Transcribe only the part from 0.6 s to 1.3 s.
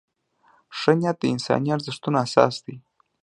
ښه نیت د